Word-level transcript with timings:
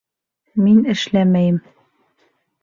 Мин 0.61 0.79
эшләмәйем 0.93 1.61